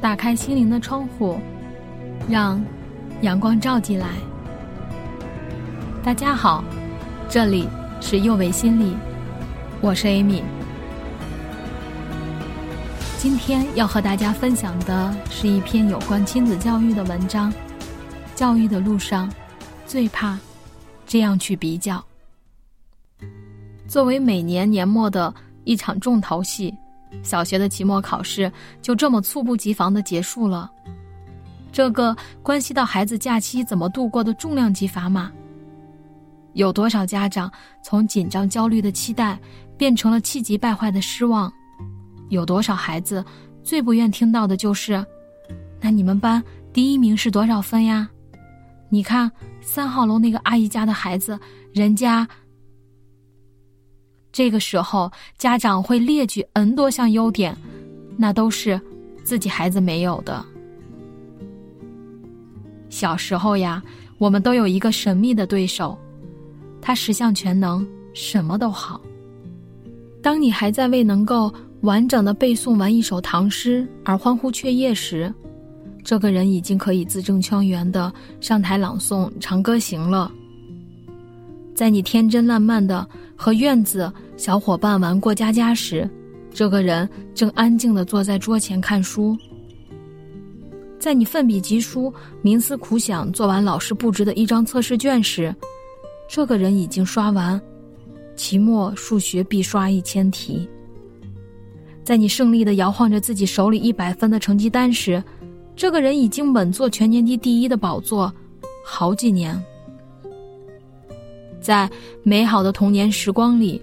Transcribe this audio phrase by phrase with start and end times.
[0.00, 1.38] 打开心灵的窗户，
[2.28, 2.62] 让
[3.22, 4.08] 阳光照进来。
[6.02, 6.62] 大家好，
[7.28, 7.66] 这里
[8.00, 8.94] 是幼为心理，
[9.80, 10.42] 我是 Amy。
[13.18, 17.52] 今天要和大家分享的是一篇有关亲子教育的文章。
[18.34, 19.32] 教育的路上，
[19.86, 20.38] 最怕
[21.06, 22.04] 这样去比较。
[23.88, 25.34] 作为每年年末的
[25.64, 26.72] 一场重头戏。
[27.22, 28.50] 小学的期末考试
[28.82, 30.70] 就这么猝不及防的结束了，
[31.72, 35.30] 这个关系到孩子假期怎么度过的重量级砝码。
[36.54, 37.50] 有多少家长
[37.82, 39.38] 从紧张焦虑的期待
[39.76, 41.52] 变成了气急败坏的失望？
[42.28, 43.24] 有多少孩子
[43.62, 45.04] 最不愿听到的就是
[45.80, 48.08] ：“那你们班第一名是多少分呀？”
[48.88, 51.38] 你看三号楼那个阿姨家的孩子，
[51.72, 52.26] 人家。
[54.36, 57.56] 这个时候，家长会列举 N 多项优点，
[58.18, 58.78] 那都是
[59.24, 60.44] 自己孩子没有的。
[62.90, 63.82] 小时候呀，
[64.18, 65.98] 我们都有一个神秘的对手，
[66.82, 69.00] 他十项全能，什么都好。
[70.22, 71.50] 当你还在为能够
[71.80, 75.32] 完整的背诵完一首唐诗而欢呼雀跃时，
[76.04, 78.12] 这个人已经可以字正腔圆的
[78.42, 80.30] 上台朗诵《长歌行》了。
[81.74, 86.08] 在你天真烂漫的和院子小伙伴玩过家家时，
[86.52, 89.36] 这个人正安静的坐在桌前看书。
[90.98, 92.12] 在你奋笔疾书、
[92.42, 95.54] 冥思苦想做完老师布置的一张测试卷时，
[96.28, 97.60] 这个人已经刷完
[98.34, 100.68] 期末数学必刷一千题。
[102.04, 105.22] 在你胜利的摇晃着自己手里一百分的成绩单时，
[105.74, 108.32] 这个人已经稳坐全年级第一的宝座
[108.84, 109.60] 好几年。
[111.60, 111.90] 在
[112.22, 113.80] 美好的童年时光里，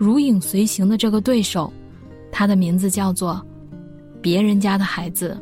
[0.00, 1.70] 如影随形的这个对手，
[2.32, 3.38] 他的名字叫做
[4.22, 5.38] 别人家的孩子。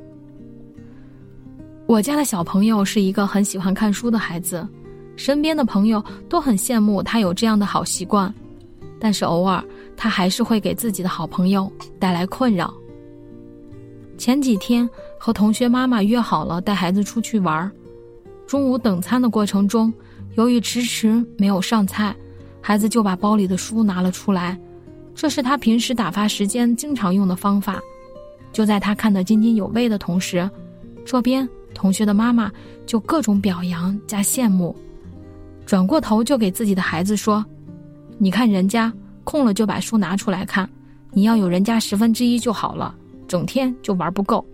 [1.87, 4.67] 我家的小朋友是一个很喜欢看书的孩子，
[5.15, 8.35] 身边的朋友都很羡慕他有这样的好习惯，
[8.99, 9.65] 但是偶尔
[9.97, 12.75] 他还是会给自己的好朋友带来困扰。
[14.17, 14.91] 前几天
[15.21, 17.71] 和同学妈妈约好了带孩子出去玩，
[18.45, 19.95] 中午等餐的过程中。
[20.35, 22.15] 由于迟迟没有上菜，
[22.69, 24.55] 孩子就把包里的书拿了出来，
[25.15, 27.81] 这是他平时打发时间经常用的方法。
[28.53, 30.47] 就在他看得津津有味的同时，
[31.03, 32.53] 这边同学的妈妈
[32.85, 34.77] 就各种表扬加羡慕，
[35.65, 37.43] 转过头就给自己的孩子说
[38.21, 38.93] ：“你看人家
[39.25, 40.69] 空了就把书拿出来看，
[41.13, 42.95] 你要有人家十分之一就好了，
[43.27, 44.45] 整天就玩不够。”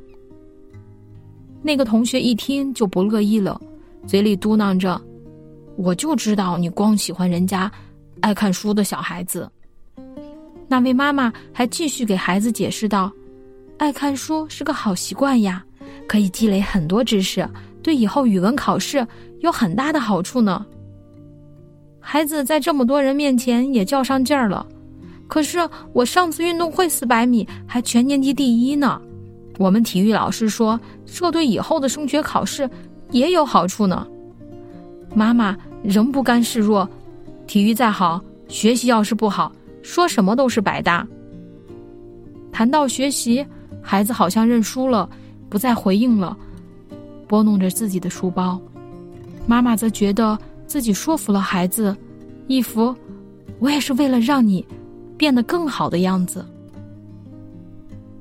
[1.63, 3.61] 那个同学一听就不乐意了，
[4.07, 5.03] 嘴里嘟囔着。
[5.77, 7.69] 我就知道你光喜欢人家
[8.25, 9.47] 爱看书的小孩子。
[10.67, 13.13] 那位妈妈还继续给孩子解释道
[13.77, 15.63] ：“爱看书是个好习惯呀，
[16.09, 17.47] 可以积累很多知识，
[17.83, 19.07] 对以后语文考试
[19.41, 20.65] 有很大的好处呢。”
[22.01, 24.67] 孩子在这么多人面前也较上劲儿了。
[25.29, 25.59] 可是
[25.93, 28.99] 我上次运动会四百米还全年级第一呢。
[29.59, 32.69] 我们体育老师说，这对以后的升学考试
[33.11, 34.07] 也有好处呢。
[35.15, 36.89] 妈妈仍不甘示弱，
[37.47, 41.07] 体育再好，学习要是不好，说什么都是白搭。
[42.51, 43.45] 谈到学习，
[43.83, 45.09] 孩子好像认输了，
[45.49, 46.37] 不再回应了，
[47.29, 48.61] 拨弄着自己的书包。
[49.47, 51.95] 妈妈则觉得自己说服了孩子，
[52.47, 52.95] 一副
[53.59, 54.67] 我也是为了让你
[55.17, 56.45] 变得更好的样子。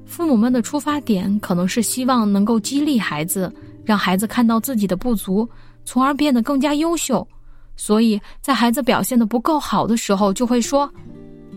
[0.05, 3.51] 父母们的出发点可能是希望能够激励孩子，
[3.83, 5.47] 让孩子看到自己的不足。
[5.85, 7.27] 从而变得更加优秀，
[7.75, 10.89] 所以在孩子表现的不够好的时候，就会说：“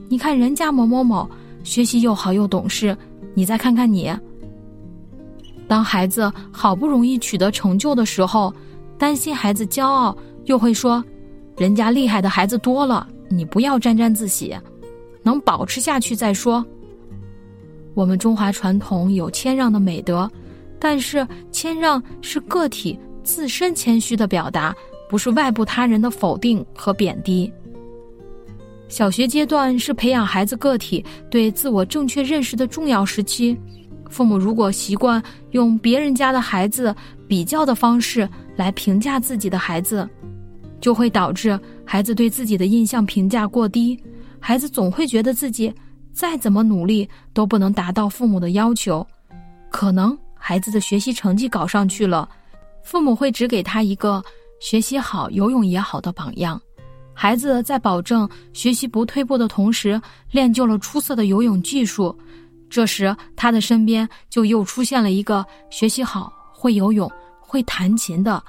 [0.09, 1.29] 你看人家某某某
[1.63, 2.97] 学习又好又懂事，
[3.35, 4.11] 你再看看你。”
[5.69, 8.53] 当孩子好不容易取得成就的时候，
[8.99, 11.05] 担心孩子骄傲，又会说
[11.59, 14.57] ：“人家厉害的孩子多了，你不要沾沾自喜，
[15.23, 16.65] 能保持下去再说。”
[17.95, 20.31] 我们中华传统有谦让的美德，
[20.79, 22.99] 但是谦让是个体。
[23.25, 24.73] 自身谦虚的表达，
[25.09, 27.53] 不是外部他人的否定和贬低。
[28.89, 33.59] 小学阶段是培养孩子个体对自我正确认识的重要时期，
[34.09, 35.21] 父母如果习惯
[35.51, 36.95] 用别人家的孩子
[37.27, 40.09] 比较的方式来评价自己的孩子，
[40.81, 43.99] 就会导致孩子对自己的印象评价过低，
[44.39, 45.75] 孩子总会觉得自己
[46.13, 49.05] 再怎么努力都不能达到父母的要求，
[49.69, 52.29] 可能孩子的学习成绩搞上去了。
[52.85, 54.23] 父母会只给他一个
[54.59, 56.61] 学习好、游泳也好的榜样，
[57.13, 60.01] 孩子在保证学习不退步的同时，
[60.31, 62.17] 练就了出色的游泳技术，
[62.69, 67.11] 这时，他的身边就又出现了一个学习好、会游泳、
[67.41, 68.43] 会弹琴的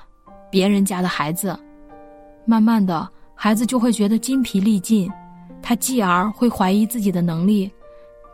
[0.49, 1.57] 别人家的孩子。
[2.45, 5.11] 慢慢的，孩子就会觉得筋疲力尽，
[5.61, 7.69] 他继而会怀疑自己的能力。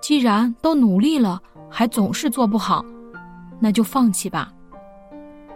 [0.01, 2.85] 既然都努力了，还总是做不好，
[3.59, 4.53] 那就放弃吧。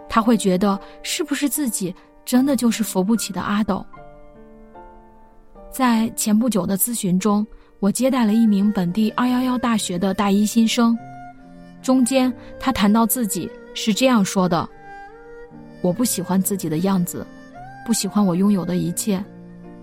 [0.09, 1.93] 他会觉得是不是自己
[2.27, 3.83] 真的就是扶不起的阿斗？
[5.71, 7.47] 在前不久的咨询中。
[7.79, 10.97] 我接待了一名本地二幺幺大学的大一新生，
[11.79, 14.67] 中间他谈到自己是这样说的
[15.83, 17.23] ：“我不喜欢自己的样子，
[17.85, 19.23] 不喜欢我拥有的一切，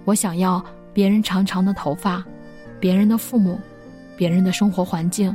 [0.04, 0.60] 我想要
[0.92, 2.24] 别人长长的头发，
[2.80, 3.60] 别人的父母，
[4.16, 5.32] 别人的生活环境。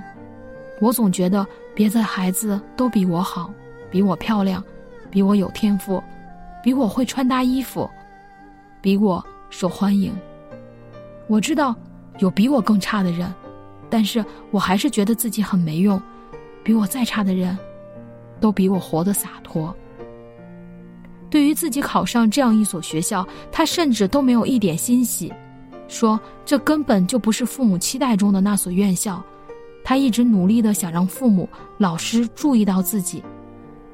[0.81, 3.53] 我总觉得别的孩子都比我好，
[3.89, 4.61] 比我漂亮，
[5.09, 6.03] 比我有天赋，
[6.63, 7.89] 比我会穿搭衣服，
[8.81, 10.13] 比我受欢迎。
[11.27, 11.75] 我知道。”
[12.19, 13.33] 有比我更差的人，
[13.89, 16.01] 但是我还是觉得自己很没用。
[16.65, 17.57] 比我再差的人，
[18.41, 19.73] 都比我活得洒脱。
[21.29, 25.31] 对于自己考上这样一所学校，他甚至都没有一点欣喜，
[25.87, 29.23] 说这根本就不是父母期待中的那所院校。
[29.81, 31.47] 他一直努力的想让父母、
[31.77, 33.23] 老师注意到自己，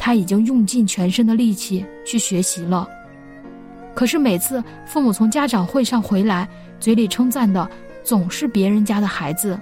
[0.06, 2.88] 他已经用尽全身的力气去学习了。
[3.96, 6.48] 可是每次父母从家长会上回来，
[6.80, 7.68] 嘴里称赞的。
[8.04, 9.60] 总是别人家的孩子，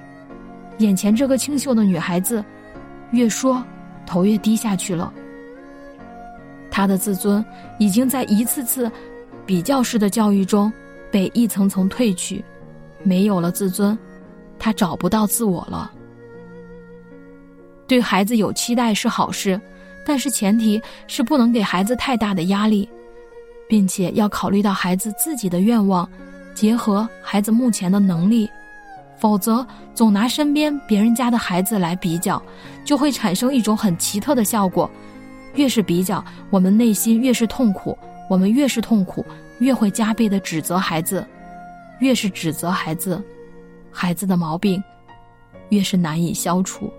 [0.80, 2.44] 眼前这个清秀的女孩子，
[3.12, 3.64] 越说
[4.06, 5.14] 头越低下去了。
[6.70, 7.46] 她的自尊
[7.80, 8.92] 已经在一次次
[9.46, 10.70] 比较式的教育中
[11.10, 12.44] 被一层层褪去，
[13.02, 13.98] 没有了自尊，
[14.60, 15.90] 她找不到自我了。
[17.88, 19.58] 对孩子有期待是好事，
[20.06, 22.88] 但是前提是不能给孩子太大的压力，
[23.68, 26.08] 并且要考虑到孩子自己的愿望。
[26.54, 28.48] 结合孩子目前的能力，
[29.18, 29.66] 否则
[29.96, 32.40] 总拿身边别人家的孩子来比较，
[32.86, 34.90] 就会产生一种很奇特的效果。
[35.56, 37.98] 越是比较，我们内心越是痛苦；
[38.30, 39.26] 我们越是痛苦，
[39.60, 41.24] 越会加倍的指责孩子；
[42.00, 43.20] 越是指责孩子，
[43.92, 44.84] 孩子的毛病
[45.70, 46.92] 越是难以消除。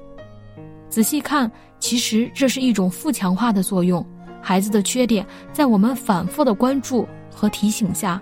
[0.89, 1.51] 仔细看，
[1.85, 4.03] 其实这是一种负强化的作用。
[4.41, 8.19] 孩子的缺点，在我们反复的关注和提醒下。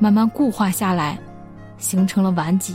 [0.00, 1.16] 慢慢固化下来，
[1.78, 2.74] 形成了顽疾。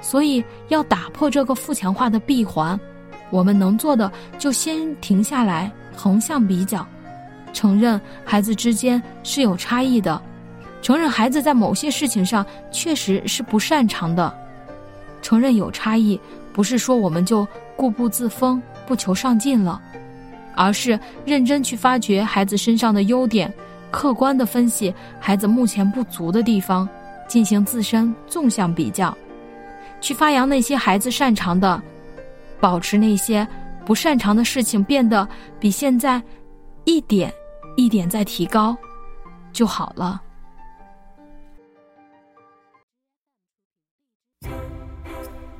[0.00, 2.78] 所以要打破这个负强化的闭环，
[3.30, 6.84] 我们能做的就先停下来，横向比较，
[7.52, 10.20] 承认孩子之间是有差异的，
[10.82, 14.36] 承认孩子在某些事情上确实是不擅长的，
[15.22, 16.20] 承认有差异，
[16.52, 17.46] 不是说我们就
[17.76, 19.80] 固步自封、不求上进了，
[20.54, 23.52] 而是认真去发掘孩子身上的优点。
[23.90, 26.88] 客观的分析孩子目前不足的地方，
[27.28, 29.16] 进行自身纵向比较，
[30.00, 31.80] 去发扬那些孩子擅长的，
[32.58, 33.46] 保持那些
[33.84, 35.28] 不擅长的事情变得
[35.60, 36.20] 比现在
[36.84, 37.32] 一点
[37.76, 38.76] 一点在提高
[39.52, 40.20] 就好了。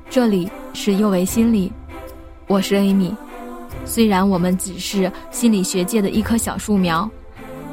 [0.09, 1.71] 这里是幼为心理，
[2.47, 3.15] 我是 Amy。
[3.85, 7.09] 虽然我们只是心理学界的一棵小树苗。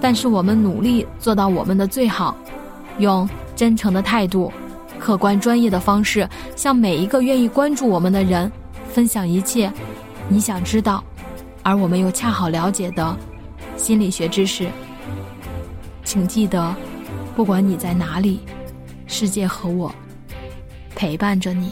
[0.05, 2.37] 但是我们努力做到我们的最好，
[2.99, 4.53] 用真诚的态度、
[4.99, 8.51] 客观专业的方式，向每一个愿意关注我们的人
[8.93, 9.73] 分享一切
[10.29, 11.05] 你想知道，
[11.63, 13.17] 而我们又恰好了解的
[13.77, 14.67] 心理学知识。
[16.03, 16.75] 请记得，
[17.37, 18.41] 不管你在哪里，
[19.07, 19.95] 世界和我
[20.97, 21.71] 陪伴着你。